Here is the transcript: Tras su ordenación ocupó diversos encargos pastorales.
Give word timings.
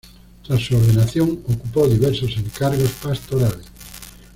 Tras 0.43 0.59
su 0.61 0.75
ordenación 0.77 1.43
ocupó 1.47 1.87
diversos 1.87 2.35
encargos 2.35 2.89
pastorales. 3.03 3.67